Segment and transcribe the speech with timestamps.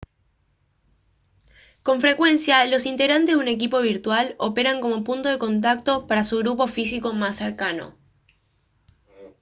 [1.83, 6.39] con frecuencia los integrantes de un equipo virtual operan como punto de contacto para su
[6.39, 7.95] grupo físico más cercano